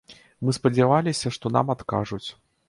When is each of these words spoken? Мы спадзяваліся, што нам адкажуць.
Мы 0.47 0.55
спадзяваліся, 0.57 1.33
што 1.37 1.53
нам 1.59 1.71
адкажуць. 1.75 2.25